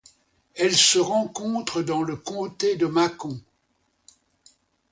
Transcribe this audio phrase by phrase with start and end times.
[0.55, 3.39] Elle se rencontre dans le comté de Macon.